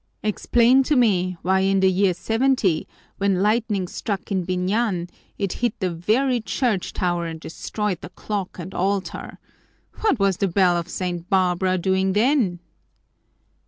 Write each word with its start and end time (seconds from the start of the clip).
Explain 0.23 0.81
to 0.81 0.95
me 0.95 1.37
why 1.43 1.59
in 1.59 1.79
the 1.79 1.91
year 1.91 2.15
'70, 2.15 2.87
when 3.19 3.43
lightning 3.43 3.87
struck 3.87 4.31
in 4.31 4.43
Biñan, 4.47 5.07
it 5.37 5.53
hit 5.61 5.79
the 5.79 5.91
very 5.91 6.41
church 6.41 6.91
tower 6.91 7.27
and 7.27 7.39
destroyed 7.39 8.01
the 8.01 8.09
clock 8.09 8.57
and 8.57 8.73
altar. 8.73 9.37
What 9.99 10.17
was 10.17 10.37
the 10.37 10.47
bell 10.47 10.75
of 10.75 10.89
St. 10.89 11.29
Barbara 11.29 11.77
doing 11.77 12.13
then?" 12.13 12.61